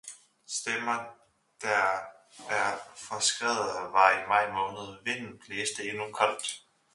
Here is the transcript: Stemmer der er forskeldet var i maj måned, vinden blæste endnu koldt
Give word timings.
Stemmer 0.47 1.05
der 1.61 1.97
er 2.49 2.77
forskeldet 2.95 3.93
var 3.93 4.11
i 4.19 4.27
maj 4.27 4.51
måned, 4.51 5.03
vinden 5.03 5.39
blæste 5.39 5.89
endnu 5.89 6.11
koldt 6.13 6.61